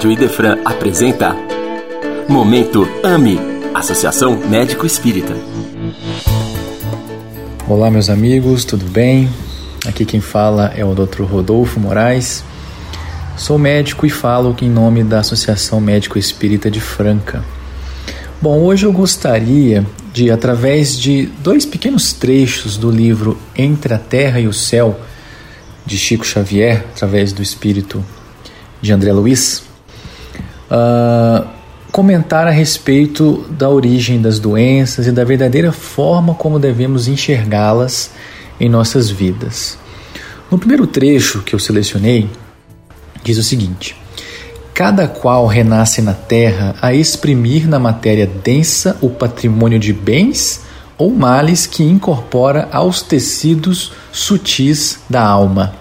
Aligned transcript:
Rádio 0.00 0.12
Idefran 0.12 0.58
apresenta 0.64 1.36
Momento 2.26 2.88
AME, 3.04 3.38
Associação 3.74 4.34
Médico 4.34 4.86
Espírita. 4.86 5.36
Olá, 7.68 7.90
meus 7.90 8.08
amigos, 8.08 8.64
tudo 8.64 8.86
bem? 8.86 9.28
Aqui 9.86 10.06
quem 10.06 10.18
fala 10.18 10.72
é 10.74 10.82
o 10.82 10.94
Dr. 10.94 11.24
Rodolfo 11.24 11.78
Moraes. 11.78 12.42
Sou 13.36 13.58
médico 13.58 14.06
e 14.06 14.08
falo 14.08 14.56
em 14.62 14.70
nome 14.70 15.04
da 15.04 15.18
Associação 15.18 15.82
Médico 15.82 16.18
Espírita 16.18 16.70
de 16.70 16.80
Franca. 16.80 17.44
Bom, 18.40 18.58
hoje 18.58 18.86
eu 18.86 18.92
gostaria 18.94 19.84
de, 20.14 20.30
através 20.30 20.98
de 20.98 21.26
dois 21.42 21.66
pequenos 21.66 22.14
trechos 22.14 22.78
do 22.78 22.90
livro 22.90 23.38
Entre 23.54 23.92
a 23.92 23.98
Terra 23.98 24.40
e 24.40 24.48
o 24.48 24.52
Céu, 24.54 24.98
de 25.84 25.98
Chico 25.98 26.24
Xavier, 26.24 26.86
através 26.94 27.34
do 27.34 27.42
espírito 27.42 28.02
de 28.80 28.94
André 28.94 29.12
Luiz, 29.12 29.68
uh, 30.70 31.46
comentar 31.90 32.46
a 32.46 32.50
respeito 32.50 33.44
da 33.50 33.68
origem 33.68 34.20
das 34.22 34.38
doenças 34.38 35.06
e 35.06 35.12
da 35.12 35.24
verdadeira 35.24 35.72
forma 35.72 36.34
como 36.34 36.58
devemos 36.58 37.08
enxergá-las 37.08 38.10
em 38.58 38.68
nossas 38.68 39.10
vidas. 39.10 39.76
No 40.50 40.58
primeiro 40.58 40.86
trecho 40.86 41.42
que 41.42 41.54
eu 41.54 41.58
selecionei, 41.58 42.28
diz 43.22 43.38
o 43.38 43.42
seguinte: 43.42 43.96
Cada 44.74 45.06
qual 45.06 45.46
renasce 45.46 46.00
na 46.02 46.14
terra 46.14 46.74
a 46.80 46.94
exprimir 46.94 47.68
na 47.68 47.78
matéria 47.78 48.26
densa 48.26 48.96
o 49.00 49.10
patrimônio 49.10 49.78
de 49.78 49.92
bens 49.92 50.62
ou 50.96 51.10
males 51.10 51.66
que 51.66 51.82
incorpora 51.82 52.68
aos 52.70 53.00
tecidos 53.00 53.92
sutis 54.12 55.00
da 55.08 55.22
alma. 55.22 55.74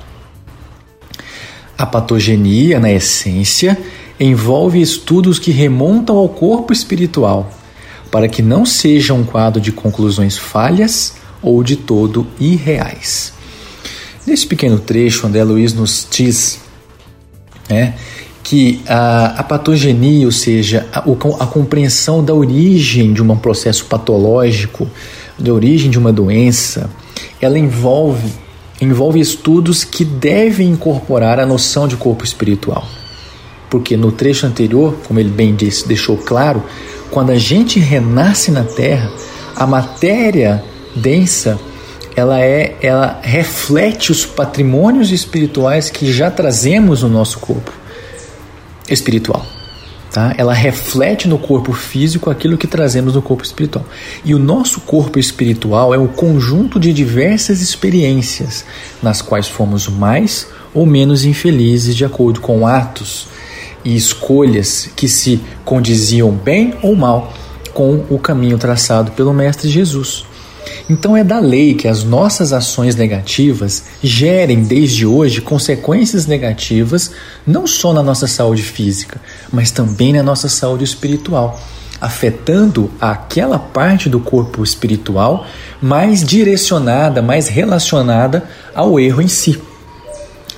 A 1.77 1.85
patogenia, 1.85 2.79
na 2.79 2.91
essência, 2.91 3.77
envolve 4.19 4.81
estudos 4.81 5.39
que 5.39 5.51
remontam 5.51 6.17
ao 6.17 6.27
corpo 6.27 6.73
espiritual, 6.73 7.51
para 8.11 8.27
que 8.27 8.41
não 8.41 8.65
seja 8.65 9.13
um 9.13 9.23
quadro 9.23 9.61
de 9.61 9.71
conclusões 9.71 10.37
falhas 10.37 11.15
ou 11.41 11.63
de 11.63 11.75
todo 11.75 12.27
irreais. 12.39 13.33
Nesse 14.27 14.45
pequeno 14.45 14.77
trecho, 14.77 15.25
André 15.25 15.43
Luiz 15.43 15.73
nos 15.73 16.05
diz 16.11 16.59
né, 17.69 17.95
que 18.43 18.81
a, 18.87 19.39
a 19.39 19.43
patogenia, 19.43 20.25
ou 20.25 20.31
seja, 20.31 20.87
a, 20.91 20.99
a 20.99 21.47
compreensão 21.47 22.23
da 22.23 22.33
origem 22.33 23.13
de 23.13 23.21
um 23.21 23.37
processo 23.37 23.85
patológico, 23.85 24.87
da 25.37 25.53
origem 25.53 25.89
de 25.89 25.97
uma 25.97 26.11
doença, 26.11 26.89
ela 27.39 27.57
envolve, 27.57 28.33
envolve 28.81 29.19
estudos 29.19 29.83
que 29.83 30.03
devem 30.03 30.69
incorporar 30.69 31.39
a 31.39 31.45
noção 31.45 31.87
de 31.87 31.95
corpo 31.95 32.25
espiritual. 32.25 32.85
Porque 33.69 33.95
no 33.95 34.11
trecho 34.11 34.45
anterior, 34.45 34.95
como 35.07 35.19
ele 35.19 35.29
bem 35.29 35.55
disse, 35.55 35.87
deixou 35.87 36.17
claro, 36.17 36.63
quando 37.11 37.31
a 37.31 37.37
gente 37.37 37.79
renasce 37.79 38.51
na 38.51 38.63
Terra, 38.63 39.11
a 39.55 39.67
matéria 39.67 40.63
densa 40.95 41.59
ela 42.15 42.41
é 42.41 42.75
ela 42.81 43.19
reflete 43.21 44.11
os 44.11 44.25
patrimônios 44.25 45.11
espirituais 45.11 45.89
que 45.89 46.11
já 46.11 46.29
trazemos 46.29 47.03
no 47.03 47.09
nosso 47.09 47.39
corpo 47.39 47.71
espiritual. 48.89 49.45
Tá? 50.11 50.33
Ela 50.37 50.53
reflete 50.53 51.27
no 51.27 51.37
corpo 51.37 51.71
físico 51.71 52.31
aquilo 52.31 52.57
que 52.57 52.65
trazemos 52.65 53.13
no 53.13 53.21
corpo 53.21 53.43
espiritual. 53.43 53.85
E 54.25 54.33
o 54.33 54.39
nosso 54.39 54.81
corpo 54.81 55.19
espiritual 55.19 55.93
é 55.93 55.99
o 55.99 56.07
conjunto 56.07 56.79
de 56.79 56.91
diversas 56.91 57.61
experiências 57.61 58.65
nas 59.03 59.21
quais 59.21 59.47
fomos 59.47 59.87
mais 59.87 60.47
ou 60.73 60.85
menos 60.85 61.25
infelizes 61.25 61.95
de 61.95 62.03
acordo 62.03 62.41
com 62.41 62.65
atos 62.65 63.27
e 63.83 63.95
escolhas 63.95 64.89
que 64.95 65.07
se 65.07 65.41
condiziam 65.63 66.31
bem 66.31 66.73
ou 66.81 66.95
mal 66.95 67.33
com 67.73 68.03
o 68.09 68.19
caminho 68.19 68.57
traçado 68.57 69.11
pelo 69.11 69.33
Mestre 69.33 69.69
Jesus. 69.69 70.25
Então 70.89 71.15
é 71.15 71.23
da 71.23 71.39
lei 71.39 71.75
que 71.75 71.87
as 71.87 72.03
nossas 72.03 72.51
ações 72.51 72.95
negativas 72.95 73.83
gerem 74.01 74.63
desde 74.63 75.05
hoje 75.05 75.41
consequências 75.41 76.25
negativas 76.25 77.11
não 77.45 77.67
só 77.67 77.93
na 77.93 78.01
nossa 78.01 78.27
saúde 78.27 78.63
física, 78.63 79.21
mas 79.51 79.71
também 79.71 80.13
na 80.13 80.23
nossa 80.23 80.49
saúde 80.49 80.83
espiritual, 80.83 81.59
afetando 82.01 82.89
aquela 82.99 83.59
parte 83.59 84.09
do 84.09 84.19
corpo 84.19 84.63
espiritual 84.63 85.45
mais 85.81 86.23
direcionada, 86.23 87.21
mais 87.21 87.47
relacionada 87.47 88.43
ao 88.73 88.99
erro 88.99 89.21
em 89.21 89.27
si. 89.27 89.61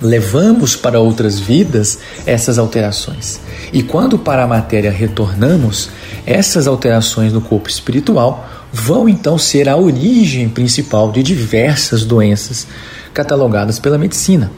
Levamos 0.01 0.75
para 0.75 0.99
outras 0.99 1.39
vidas 1.39 1.99
essas 2.25 2.57
alterações. 2.57 3.39
E 3.71 3.83
quando 3.83 4.17
para 4.17 4.43
a 4.43 4.47
matéria 4.47 4.91
retornamos, 4.91 5.89
essas 6.25 6.67
alterações 6.67 7.31
no 7.31 7.41
corpo 7.41 7.69
espiritual 7.69 8.49
vão 8.73 9.07
então 9.07 9.37
ser 9.37 9.69
a 9.69 9.77
origem 9.77 10.49
principal 10.49 11.11
de 11.11 11.21
diversas 11.21 12.03
doenças 12.03 12.67
catalogadas 13.13 13.77
pela 13.77 13.97
medicina. 13.97 14.51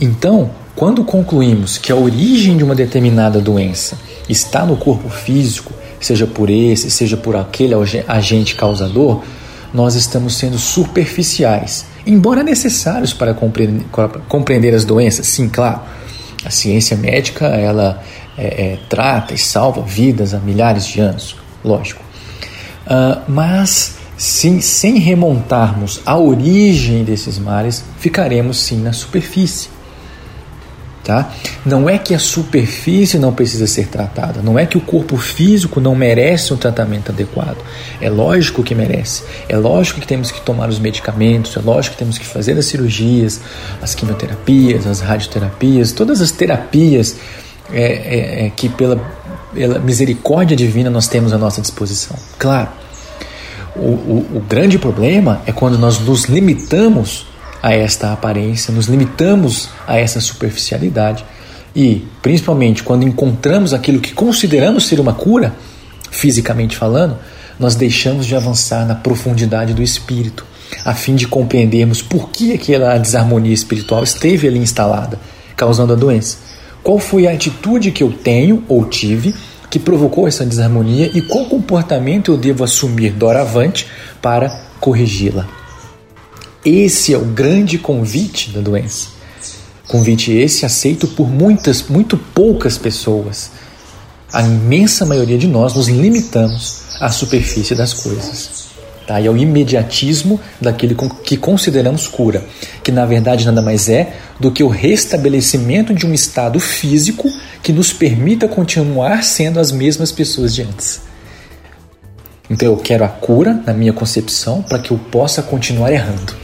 Então, 0.00 0.50
quando 0.74 1.04
concluímos 1.04 1.78
que 1.78 1.92
a 1.92 1.96
origem 1.96 2.56
de 2.56 2.64
uma 2.64 2.74
determinada 2.74 3.40
doença 3.40 3.96
está 4.28 4.66
no 4.66 4.76
corpo 4.76 5.08
físico, 5.08 5.72
seja 6.00 6.26
por 6.26 6.50
esse, 6.50 6.90
seja 6.90 7.16
por 7.16 7.36
aquele 7.36 7.74
agente 8.08 8.54
causador, 8.54 9.22
nós 9.72 9.94
estamos 9.94 10.36
sendo 10.36 10.58
superficiais, 10.58 11.86
embora 12.06 12.42
necessários 12.42 13.12
para 13.12 13.34
compreender, 13.34 14.74
as 14.74 14.84
doenças. 14.84 15.26
Sim, 15.26 15.48
claro, 15.48 15.80
a 16.44 16.50
ciência 16.50 16.96
médica 16.96 17.46
ela 17.46 18.02
é, 18.36 18.44
é, 18.44 18.78
trata 18.88 19.34
e 19.34 19.38
salva 19.38 19.82
vidas 19.82 20.34
há 20.34 20.38
milhares 20.38 20.86
de 20.86 21.00
anos, 21.00 21.36
lógico. 21.64 22.02
Uh, 22.86 23.22
mas 23.28 23.96
sim, 24.16 24.60
sem 24.60 24.98
remontarmos 24.98 26.00
a 26.04 26.16
origem 26.16 27.04
desses 27.04 27.38
males, 27.38 27.84
ficaremos 27.98 28.60
sim 28.60 28.80
na 28.80 28.92
superfície. 28.92 29.68
Tá? 31.04 31.32
Não 31.66 31.90
é 31.90 31.98
que 31.98 32.14
a 32.14 32.18
superfície 32.18 33.18
não 33.18 33.32
precisa 33.32 33.66
ser 33.66 33.88
tratada, 33.88 34.40
não 34.40 34.56
é 34.56 34.64
que 34.64 34.78
o 34.78 34.80
corpo 34.80 35.16
físico 35.16 35.80
não 35.80 35.96
merece 35.96 36.54
um 36.54 36.56
tratamento 36.56 37.10
adequado. 37.10 37.56
É 38.00 38.08
lógico 38.08 38.62
que 38.62 38.72
merece, 38.72 39.24
é 39.48 39.56
lógico 39.56 40.00
que 40.00 40.06
temos 40.06 40.30
que 40.30 40.40
tomar 40.40 40.68
os 40.68 40.78
medicamentos, 40.78 41.56
é 41.56 41.60
lógico 41.60 41.94
que 41.94 41.98
temos 41.98 42.18
que 42.18 42.24
fazer 42.24 42.56
as 42.56 42.66
cirurgias, 42.66 43.40
as 43.82 43.96
quimioterapias, 43.96 44.86
as 44.86 45.00
radioterapias, 45.00 45.90
todas 45.90 46.20
as 46.20 46.30
terapias 46.30 47.16
é, 47.72 47.82
é, 47.82 48.46
é 48.46 48.50
que 48.50 48.68
pela, 48.68 49.00
pela 49.52 49.80
misericórdia 49.80 50.56
divina 50.56 50.88
nós 50.88 51.08
temos 51.08 51.32
à 51.32 51.38
nossa 51.38 51.60
disposição. 51.60 52.16
Claro, 52.38 52.68
o, 53.74 53.80
o, 53.80 54.26
o 54.36 54.40
grande 54.48 54.78
problema 54.78 55.42
é 55.46 55.52
quando 55.52 55.76
nós 55.78 55.98
nos 55.98 56.26
limitamos 56.26 57.26
a 57.62 57.72
esta 57.72 58.12
aparência, 58.12 58.74
nos 58.74 58.86
limitamos 58.86 59.70
a 59.86 59.96
essa 59.96 60.20
superficialidade 60.20 61.24
e, 61.74 62.04
principalmente, 62.20 62.82
quando 62.82 63.06
encontramos 63.06 63.72
aquilo 63.72 64.00
que 64.00 64.12
consideramos 64.12 64.86
ser 64.86 64.98
uma 64.98 65.14
cura, 65.14 65.54
fisicamente 66.10 66.76
falando, 66.76 67.16
nós 67.58 67.76
deixamos 67.76 68.26
de 68.26 68.34
avançar 68.34 68.84
na 68.84 68.94
profundidade 68.94 69.72
do 69.72 69.82
espírito, 69.82 70.44
a 70.84 70.94
fim 70.94 71.14
de 71.14 71.28
compreendermos 71.28 72.02
por 72.02 72.30
que 72.30 72.52
aquela 72.52 72.98
desarmonia 72.98 73.54
espiritual 73.54 74.02
esteve 74.02 74.48
ali 74.48 74.58
instalada, 74.58 75.18
causando 75.56 75.92
a 75.92 75.96
doença. 75.96 76.38
Qual 76.82 76.98
foi 76.98 77.28
a 77.28 77.32
atitude 77.32 77.92
que 77.92 78.02
eu 78.02 78.12
tenho 78.12 78.64
ou 78.68 78.84
tive 78.86 79.34
que 79.70 79.78
provocou 79.78 80.26
essa 80.26 80.44
desarmonia 80.44 81.10
e 81.14 81.22
qual 81.22 81.46
comportamento 81.46 82.32
eu 82.32 82.36
devo 82.36 82.64
assumir 82.64 83.12
doravante 83.12 83.86
para 84.20 84.50
corrigi-la? 84.80 85.61
Esse 86.64 87.12
é 87.12 87.18
o 87.18 87.24
grande 87.24 87.76
convite 87.76 88.50
da 88.50 88.60
doença. 88.60 89.08
Convite 89.88 90.30
esse 90.30 90.64
aceito 90.64 91.08
por 91.08 91.28
muitas, 91.28 91.88
muito 91.88 92.16
poucas 92.16 92.78
pessoas. 92.78 93.50
A 94.32 94.42
imensa 94.42 95.04
maioria 95.04 95.36
de 95.36 95.48
nós 95.48 95.74
nos 95.74 95.88
limitamos 95.88 96.82
à 97.00 97.10
superfície 97.10 97.74
das 97.74 97.92
coisas. 97.92 98.66
Tá? 99.08 99.20
E 99.20 99.26
ao 99.26 99.36
imediatismo 99.36 100.40
daquele 100.60 100.94
que 101.24 101.36
consideramos 101.36 102.06
cura, 102.06 102.44
que 102.84 102.92
na 102.92 103.04
verdade 103.04 103.44
nada 103.44 103.60
mais 103.60 103.88
é 103.88 104.14
do 104.38 104.52
que 104.52 104.62
o 104.62 104.68
restabelecimento 104.68 105.92
de 105.92 106.06
um 106.06 106.14
estado 106.14 106.60
físico 106.60 107.28
que 107.60 107.72
nos 107.72 107.92
permita 107.92 108.46
continuar 108.46 109.24
sendo 109.24 109.58
as 109.58 109.72
mesmas 109.72 110.12
pessoas 110.12 110.54
de 110.54 110.62
antes. 110.62 111.00
Então 112.48 112.68
eu 112.68 112.76
quero 112.76 113.02
a 113.02 113.08
cura, 113.08 113.60
na 113.66 113.74
minha 113.74 113.92
concepção, 113.92 114.62
para 114.62 114.78
que 114.78 114.92
eu 114.92 114.98
possa 114.98 115.42
continuar 115.42 115.92
errando 115.92 116.41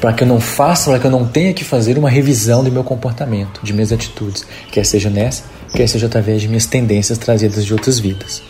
para 0.00 0.12
que 0.12 0.22
eu 0.22 0.28
não 0.28 0.40
faça, 0.40 0.90
para 0.90 0.98
que 0.98 1.06
eu 1.06 1.10
não 1.10 1.26
tenha 1.26 1.52
que 1.52 1.62
fazer 1.62 1.98
uma 1.98 2.08
revisão 2.08 2.64
do 2.64 2.72
meu 2.72 2.82
comportamento, 2.82 3.60
de 3.62 3.72
minhas 3.72 3.92
atitudes, 3.92 4.46
quer 4.72 4.84
seja 4.84 5.10
nessa, 5.10 5.44
quer 5.74 5.86
seja 5.86 6.06
através 6.06 6.40
de 6.40 6.48
minhas 6.48 6.66
tendências 6.66 7.18
trazidas 7.18 7.64
de 7.64 7.72
outras 7.72 7.98
vidas. 7.98 8.42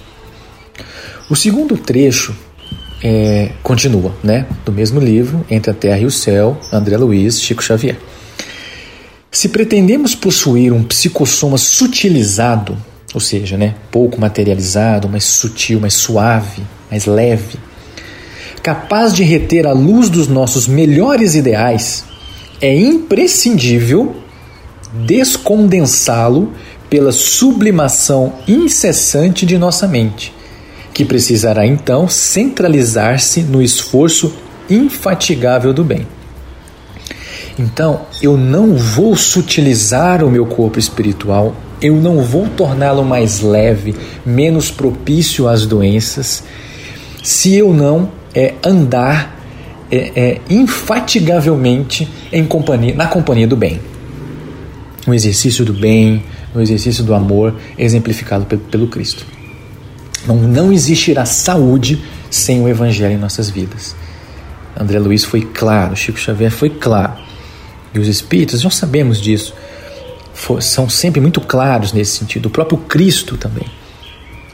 O 1.29 1.35
segundo 1.35 1.77
trecho 1.77 2.35
é, 3.03 3.51
continua, 3.63 4.15
né, 4.23 4.47
do 4.65 4.73
mesmo 4.73 5.01
livro, 5.01 5.45
Entre 5.51 5.71
a 5.71 5.75
Terra 5.75 5.99
e 5.99 6.07
o 6.07 6.11
Céu, 6.11 6.59
André 6.73 6.97
Luiz, 6.97 7.41
Chico 7.41 7.63
Xavier. 7.63 7.99
Se 9.31 9.49
pretendemos 9.49 10.15
possuir 10.15 10.73
um 10.73 10.83
psicossoma 10.83 11.57
sutilizado, 11.57 12.77
ou 13.15 13.21
seja, 13.21 13.57
né, 13.57 13.75
pouco 13.91 14.21
materializado, 14.21 15.09
mais 15.09 15.25
sutil, 15.25 15.81
mais 15.81 15.95
suave, 15.95 16.63
mais 16.91 17.07
leve, 17.07 17.59
capaz 18.63 19.13
de 19.13 19.23
reter 19.23 19.67
a 19.67 19.73
luz 19.73 20.09
dos 20.09 20.29
nossos 20.29 20.67
melhores 20.67 21.35
ideais, 21.35 22.05
é 22.61 22.75
imprescindível 22.77 24.17
descondensá-lo 24.93 26.53
pela 26.89 27.13
sublimação 27.13 28.33
incessante 28.47 29.47
de 29.47 29.57
nossa 29.57 29.87
mente, 29.87 30.35
que 30.93 31.05
precisará 31.05 31.67
então 31.67 32.09
centralizar-se 32.09 33.43
no 33.43 33.63
esforço 33.63 34.35
infatigável 34.69 35.73
do 35.73 35.85
bem. 35.85 36.07
Então, 37.59 38.03
eu 38.21 38.37
não 38.37 38.75
vou 38.75 39.17
sutilizar 39.17 40.25
o 40.25 40.31
meu 40.31 40.47
corpo 40.47 40.79
espiritual, 40.79 41.55
eu 41.81 41.95
não 41.95 42.23
vou 42.23 42.49
torná-lo 42.49 43.05
mais 43.05 43.41
leve, 43.41 43.95
menos 44.25 44.71
propício 44.71 45.49
às 45.49 45.65
doenças, 45.67 46.43
se 47.23 47.55
eu 47.55 47.73
não 47.73 48.11
é, 48.35 48.55
andar 48.65 49.39
é, 49.91 50.13
é, 50.15 50.41
infatigavelmente 50.49 52.09
em 52.33 52.45
companhia, 52.47 52.95
na 52.95 53.07
companhia 53.07 53.47
do 53.47 53.57
bem. 53.57 53.81
No 55.07 55.15
exercício 55.15 55.65
do 55.65 55.73
bem, 55.73 56.23
no 56.55 56.61
exercício 56.61 57.03
do 57.03 57.15
amor, 57.15 57.55
exemplificado 57.77 58.45
pelo, 58.45 58.61
pelo 58.63 58.87
Cristo. 58.87 59.25
Não, 60.27 60.37
não 60.37 60.73
existirá 60.73 61.25
saúde 61.25 62.01
sem 62.31 62.61
o 62.63 62.69
Evangelho 62.69 63.15
em 63.15 63.19
nossas 63.19 63.51
vidas. 63.51 63.97
André 64.79 64.99
Luiz 64.99 65.25
foi 65.25 65.43
claro, 65.43 65.97
Chico 65.97 66.19
Xavier 66.19 66.51
foi 66.51 66.71
claro. 66.71 67.15
E 67.93 67.99
os 67.99 68.07
Espíritos, 68.07 68.63
nós 68.63 68.77
sabemos 68.77 69.21
disso, 69.21 69.53
for, 70.33 70.63
são 70.63 70.89
sempre 70.89 71.21
muito 71.21 71.41
claros 71.41 71.93
nesse 71.93 72.19
sentido. 72.19 72.47
O 72.47 72.51
próprio 72.51 72.79
Cristo 72.79 73.37
também. 73.37 73.67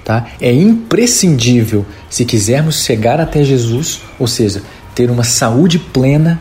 Tá? 0.07 0.25
É 0.41 0.53
imprescindível, 0.53 1.85
se 2.09 2.25
quisermos 2.25 2.85
chegar 2.85 3.21
até 3.21 3.43
Jesus, 3.43 4.01
ou 4.21 4.29
seja, 4.29 4.63
ter 4.95 5.11
uma 5.11 5.25
saúde 5.25 5.81
plena, 5.81 6.41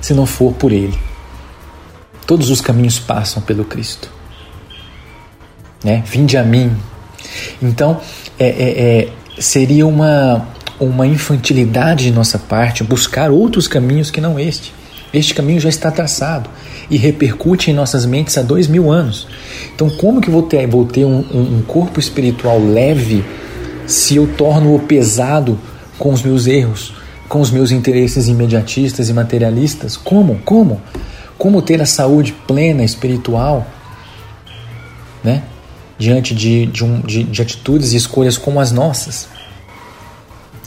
se 0.00 0.14
não 0.14 0.24
for 0.24 0.54
por 0.54 0.72
Ele. 0.72 0.98
Todos 2.26 2.48
os 2.48 2.62
caminhos 2.62 2.98
passam 2.98 3.42
pelo 3.42 3.66
Cristo. 3.66 4.08
Né? 5.84 6.02
Vinde 6.06 6.38
a 6.38 6.42
mim. 6.42 6.74
Então, 7.60 8.00
é, 8.38 8.46
é, 8.46 8.80
é, 8.80 9.08
seria 9.38 9.86
uma, 9.86 10.48
uma 10.80 11.06
infantilidade 11.06 12.04
de 12.04 12.12
nossa 12.12 12.38
parte 12.38 12.82
buscar 12.82 13.30
outros 13.30 13.68
caminhos 13.68 14.10
que 14.10 14.22
não 14.22 14.40
este. 14.40 14.72
Este 15.12 15.34
caminho 15.34 15.60
já 15.60 15.68
está 15.68 15.90
traçado 15.90 16.48
e 16.90 16.96
repercute 16.96 17.70
em 17.70 17.74
nossas 17.74 18.06
mentes 18.06 18.36
há 18.38 18.42
dois 18.42 18.66
mil 18.66 18.90
anos. 18.90 19.26
Então, 19.74 19.90
como 19.90 20.20
que 20.20 20.30
vou 20.30 20.42
ter, 20.42 20.66
vou 20.66 20.86
ter 20.86 21.04
um, 21.04 21.18
um 21.18 21.62
corpo 21.66 22.00
espiritual 22.00 22.58
leve 22.58 23.24
se 23.86 24.16
eu 24.16 24.26
torno-o 24.26 24.78
pesado 24.78 25.58
com 25.98 26.12
os 26.12 26.22
meus 26.22 26.46
erros, 26.46 26.94
com 27.28 27.40
os 27.40 27.50
meus 27.50 27.70
interesses 27.70 28.26
imediatistas 28.26 29.08
e 29.08 29.12
materialistas? 29.12 29.96
Como? 29.96 30.38
Como? 30.44 30.80
Como 31.36 31.60
ter 31.60 31.82
a 31.82 31.86
saúde 31.86 32.32
plena 32.46 32.82
espiritual, 32.84 33.66
né? 35.22 35.42
Diante 35.98 36.34
de, 36.34 36.66
de, 36.66 36.84
um, 36.84 37.00
de, 37.00 37.22
de 37.24 37.42
atitudes 37.42 37.92
e 37.92 37.96
escolhas 37.96 38.36
como 38.36 38.58
as 38.58 38.72
nossas, 38.72 39.28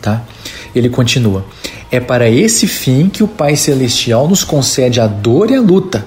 tá? 0.02 0.24
Ele 0.74 0.90
continua: 0.90 1.46
É 1.92 2.00
para 2.00 2.30
esse 2.30 2.68
fim 2.68 3.10
que 3.10 3.24
o 3.24 3.28
Pai 3.28 3.56
Celestial 3.56 4.28
nos 4.28 4.44
concede 4.44 5.00
a 5.00 5.08
dor 5.08 5.52
e 5.52 5.56
a 5.56 5.62
luta, 5.62 6.06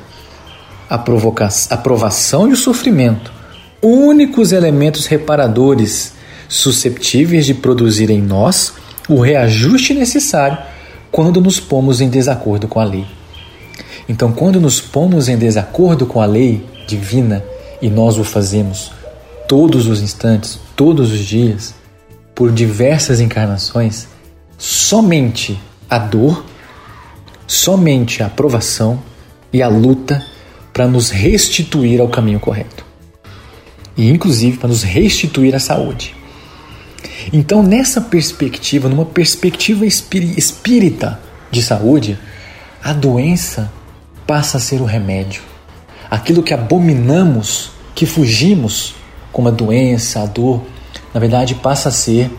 a, 0.89 0.95
a 0.95 1.77
provação 1.77 2.49
e 2.49 2.53
o 2.53 2.57
sofrimento, 2.57 3.33
únicos 3.81 4.53
elementos 4.53 5.07
reparadores 5.07 6.13
susceptíveis 6.49 7.47
de 7.47 7.55
produzir 7.55 8.11
em 8.11 8.21
nós 8.21 8.73
o 9.09 9.21
reajuste 9.21 9.95
necessário 9.95 10.59
quando 11.11 11.41
nos 11.41 11.61
pomos 11.61 12.01
em 12.01 12.09
desacordo 12.09 12.67
com 12.69 12.81
a 12.81 12.85
lei. 12.85 13.07
Então, 14.09 14.33
quando 14.33 14.61
nos 14.61 14.81
pomos 14.81 15.29
em 15.29 15.37
desacordo 15.37 16.07
com 16.07 16.21
a 16.21 16.27
lei 16.27 16.65
divina, 16.87 17.45
e 17.81 17.89
nós 17.89 18.19
o 18.19 18.25
fazemos 18.25 18.91
todos 19.47 19.87
os 19.87 20.03
instantes, 20.03 20.59
todos 20.75 21.13
os 21.13 21.21
dias, 21.21 21.75
por 22.35 22.53
diversas 22.53 23.21
encarnações, 23.21 24.09
somente 24.57 25.59
a 25.89 25.99
dor, 25.99 26.45
somente 27.47 28.23
a 28.23 28.27
aprovação 28.27 29.03
e 29.53 29.63
a 29.63 29.69
luta 29.69 30.25
para 30.73 30.87
nos 30.87 31.11
restituir 31.11 32.01
ao 32.01 32.09
caminho 32.09 32.39
correto. 32.39 32.85
E 33.97 34.09
inclusive 34.11 34.59
para 34.59 34.69
nos 34.69 34.83
restituir 34.83 35.55
à 35.55 35.59
saúde. 35.59 36.15
Então, 37.33 37.63
nessa 37.63 38.01
perspectiva, 38.01 38.89
numa 38.89 39.05
perspectiva 39.05 39.85
espírita 39.87 41.21
de 41.51 41.63
saúde, 41.63 42.19
a 42.83 42.93
doença 42.93 43.73
passa 44.27 44.59
a 44.59 44.61
ser 44.61 44.81
o 44.81 44.85
remédio. 44.85 45.43
Aquilo 46.11 46.43
que 46.43 46.55
abominamos, 46.55 47.73
que 47.95 48.07
fugimos, 48.07 48.95
como 49.33 49.49
a 49.49 49.51
doença, 49.51 50.21
a 50.21 50.27
dor, 50.27 50.63
na 51.13 51.21
verdade 51.21 51.55
passa 51.55 51.89
a 51.89 51.93
ser 51.93 52.31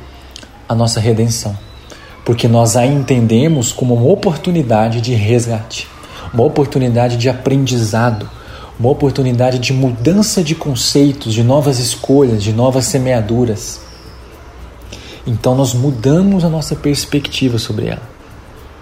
a 0.68 0.74
nossa 0.74 1.00
redenção 1.00 1.58
porque 2.30 2.48
nós 2.48 2.78
a 2.78 2.86
entendemos 2.86 3.74
como 3.74 3.96
uma 3.96 4.06
oportunidade 4.06 5.02
de 5.02 5.16
resgate, 5.16 5.88
uma 6.32 6.44
oportunidade 6.44 7.18
de 7.18 7.28
aprendizado, 7.28 8.30
uma 8.80 8.90
oportunidade 8.90 9.58
de 9.58 9.74
mudança 9.74 10.44
de 10.44 10.54
conceitos, 10.54 11.34
de 11.34 11.42
novas 11.42 11.80
escolhas, 11.80 12.44
de 12.44 12.54
novas 12.54 12.86
semeaduras. 12.86 13.82
Então 15.26 15.56
nós 15.56 15.74
mudamos 15.74 16.46
a 16.46 16.50
nossa 16.50 16.76
perspectiva 16.76 17.58
sobre 17.58 17.88
ela. 17.88 18.08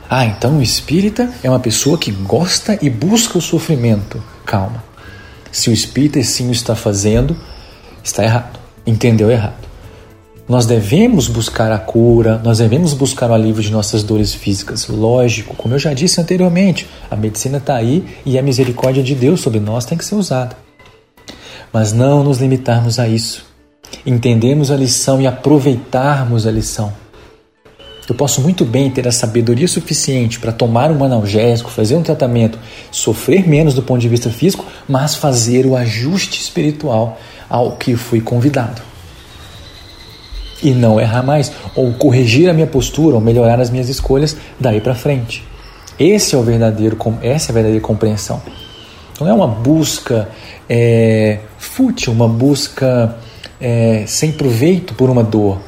Ah, 0.10 0.26
então 0.26 0.58
o 0.58 0.62
espírita 0.62 1.32
é 1.42 1.50
uma 1.50 1.62
pessoa 1.62 1.98
que 1.98 2.12
gosta 2.12 2.78
e 2.82 2.90
busca 2.90 3.38
o 3.38 3.42
sofrimento. 3.42 4.22
Calma. 4.46 4.84
Se 5.54 5.70
o 5.70 5.74
espírita 5.74 6.22
sim 6.22 6.50
o 6.50 6.52
está 6.52 6.76
fazendo, 6.76 7.34
está 8.04 8.26
errado. 8.26 8.60
Entendeu 8.86 9.32
errado. 9.32 9.67
Nós 10.48 10.66
devemos 10.66 11.28
buscar 11.28 11.74
a 11.74 11.78
cura, 11.78 12.40
nós 12.42 12.60
devemos 12.60 12.94
buscar 12.94 13.30
o 13.30 13.34
alívio 13.34 13.62
de 13.62 13.70
nossas 13.70 14.02
dores 14.02 14.34
físicas. 14.34 14.88
Lógico, 14.88 15.54
como 15.58 15.74
eu 15.74 15.80
já 15.80 15.94
disse 15.94 16.22
anteriormente, 16.22 16.88
a 17.12 17.18
medicina 17.18 17.58
está 17.58 17.76
aí 17.76 18.06
e 18.26 18.40
a 18.40 18.42
misericórdia 18.42 19.04
de 19.04 19.14
Deus 19.14 19.42
sobre 19.42 19.60
nós 19.60 19.84
tem 19.84 19.98
que 19.98 20.06
ser 20.06 20.16
usada. 20.16 20.56
Mas 21.74 21.92
não 21.92 22.24
nos 22.24 22.38
limitarmos 22.38 22.98
a 22.98 23.10
isso. 23.10 23.46
Entendermos 24.06 24.72
a 24.72 24.78
lição 24.78 25.20
e 25.20 25.28
aproveitarmos 25.28 26.48
a 26.48 26.52
lição. 26.52 26.94
Eu 28.08 28.16
posso 28.16 28.40
muito 28.40 28.64
bem 28.64 28.90
ter 28.90 29.06
a 29.06 29.12
sabedoria 29.12 29.68
suficiente 29.68 30.40
para 30.40 30.54
tomar 30.54 30.94
um 30.94 31.04
analgésico, 31.04 31.70
fazer 31.70 31.98
um 31.98 32.04
tratamento, 32.04 32.58
sofrer 32.90 33.46
menos 33.46 33.74
do 33.74 33.84
ponto 33.84 34.00
de 34.00 34.08
vista 34.08 34.30
físico, 34.30 34.66
mas 34.88 35.14
fazer 35.14 35.66
o 35.66 35.76
ajuste 35.76 36.40
espiritual 36.40 37.20
ao 37.50 37.74
que 37.74 37.98
fui 37.98 38.22
convidado 38.22 38.87
e 40.62 40.72
não 40.72 41.00
errar 41.00 41.24
mais, 41.24 41.52
ou 41.76 41.94
corrigir 41.94 42.50
a 42.50 42.54
minha 42.54 42.68
postura, 42.68 43.16
ou 43.16 43.22
melhorar 43.22 43.60
as 43.60 43.70
minhas 43.70 43.90
escolhas 43.90 44.36
daí 44.60 44.82
para 44.82 44.96
frente. 44.96 45.44
Esse 46.00 46.36
é 46.36 46.38
o 46.38 46.44
verdadeiro, 46.44 46.98
essa 47.22 47.50
é 47.50 47.52
a 47.52 47.54
verdadeira 47.54 47.82
compreensão. 47.82 48.42
Não 49.20 49.28
é 49.28 49.34
uma 49.34 49.48
busca 49.48 50.30
é, 50.70 51.40
fútil, 51.58 52.14
uma 52.14 52.28
busca 52.28 53.18
é, 53.60 54.04
sem 54.06 54.32
proveito 54.32 54.94
por 54.94 55.10
uma 55.10 55.24
dor, 55.24 55.60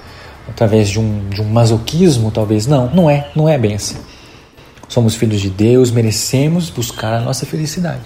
através 0.48 0.90
de 0.90 1.00
um, 1.00 1.30
de 1.30 1.42
um 1.42 1.46
masoquismo, 1.46 2.30
talvez. 2.32 2.68
Não, 2.68 2.90
não 2.90 3.10
é, 3.10 3.28
não 3.36 3.50
é 3.50 3.58
bem 3.58 3.76
assim. 3.76 3.98
Somos 4.88 5.16
filhos 5.16 5.42
de 5.42 5.50
Deus, 5.50 5.92
merecemos 5.92 6.70
buscar 6.70 7.14
a 7.14 7.22
nossa 7.22 7.46
felicidade. 7.46 8.02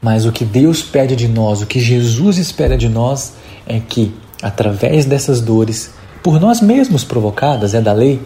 Mas 0.00 0.24
o 0.24 0.32
que 0.32 0.44
Deus 0.44 0.82
pede 0.82 1.16
de 1.16 1.26
nós, 1.26 1.60
o 1.60 1.66
que 1.66 1.80
Jesus 1.80 2.38
espera 2.38 2.76
de 2.76 2.88
nós, 2.88 3.34
é 3.66 3.80
que 3.80 4.14
através 4.42 5.04
dessas 5.04 5.40
dores, 5.40 5.90
por 6.22 6.40
nós 6.40 6.60
mesmos 6.60 7.04
provocadas, 7.04 7.74
é 7.74 7.80
da 7.80 7.92
lei, 7.92 8.20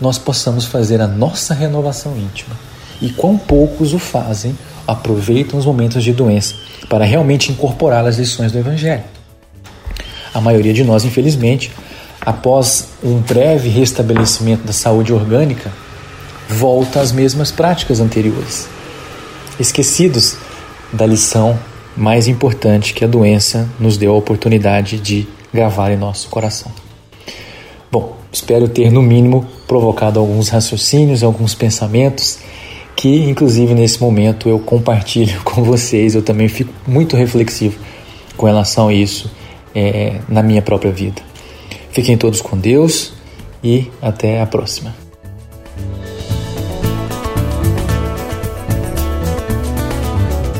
nós 0.00 0.18
possamos 0.18 0.64
fazer 0.64 1.00
a 1.00 1.06
nossa 1.06 1.54
renovação 1.54 2.16
íntima. 2.16 2.54
E 3.00 3.10
quão 3.10 3.36
poucos 3.36 3.92
o 3.92 3.98
fazem, 3.98 4.56
aproveitam 4.86 5.58
os 5.58 5.66
momentos 5.66 6.02
de 6.02 6.12
doença 6.12 6.54
para 6.88 7.04
realmente 7.04 7.50
incorporar 7.50 8.04
as 8.06 8.18
lições 8.18 8.52
do 8.52 8.58
Evangelho. 8.58 9.04
A 10.34 10.40
maioria 10.40 10.72
de 10.72 10.82
nós, 10.82 11.04
infelizmente, 11.04 11.72
após 12.20 12.88
um 13.02 13.18
breve 13.18 13.68
restabelecimento 13.68 14.64
da 14.64 14.72
saúde 14.72 15.12
orgânica, 15.12 15.70
volta 16.48 17.00
às 17.00 17.12
mesmas 17.12 17.50
práticas 17.50 18.00
anteriores, 18.00 18.68
esquecidos 19.58 20.36
da 20.92 21.06
lição 21.06 21.58
mais 21.96 22.28
importante 22.28 22.94
que 22.94 23.04
a 23.04 23.08
doença 23.08 23.68
nos 23.78 23.96
deu 23.96 24.14
a 24.14 24.16
oportunidade 24.16 24.98
de 24.98 25.26
gravar 25.52 25.92
em 25.92 25.96
nosso 25.96 26.28
coração. 26.28 26.72
Bom, 27.90 28.16
espero 28.32 28.68
ter 28.68 28.90
no 28.90 29.02
mínimo 29.02 29.46
provocado 29.66 30.18
alguns 30.18 30.48
raciocínios, 30.48 31.22
alguns 31.22 31.54
pensamentos 31.54 32.38
que 32.96 33.28
inclusive 33.28 33.74
nesse 33.74 34.00
momento 34.00 34.48
eu 34.48 34.58
compartilho 34.58 35.40
com 35.44 35.62
vocês. 35.62 36.14
Eu 36.14 36.22
também 36.22 36.48
fico 36.48 36.72
muito 36.86 37.16
reflexivo 37.16 37.78
com 38.36 38.46
relação 38.46 38.88
a 38.88 38.94
isso 38.94 39.30
é, 39.74 40.20
na 40.28 40.42
minha 40.42 40.62
própria 40.62 40.92
vida. 40.92 41.22
Fiquem 41.90 42.16
todos 42.16 42.40
com 42.40 42.56
Deus 42.56 43.12
e 43.62 43.90
até 44.00 44.40
a 44.40 44.46
próxima. 44.46 45.01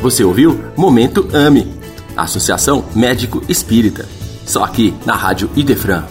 Você 0.03 0.21
ouviu? 0.21 0.59
Momento 0.75 1.29
AME, 1.33 1.65
Associação 2.17 2.83
Médico 2.93 3.41
Espírita, 3.47 4.05
só 4.45 4.61
aqui 4.61 4.93
na 5.05 5.15
Rádio 5.15 5.49
Idefran 5.55 6.03